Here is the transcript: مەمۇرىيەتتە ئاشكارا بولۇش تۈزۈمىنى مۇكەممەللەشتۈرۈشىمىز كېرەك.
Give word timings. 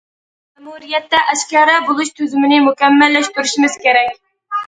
مەمۇرىيەتتە 0.59 1.17
ئاشكارا 1.33 1.75
بولۇش 1.89 2.09
تۈزۈمىنى 2.21 2.59
مۇكەممەللەشتۈرۈشىمىز 2.69 3.77
كېرەك. 3.87 4.19